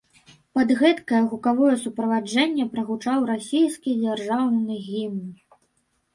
Пад 0.59 0.69
гэткае 0.79 1.19
гукавое 1.33 1.73
суправаджэнне 1.81 2.65
прагучаў 2.73 3.19
расійскі 3.33 3.95
дзяржаўны 4.01 4.81
гімн. 4.89 5.23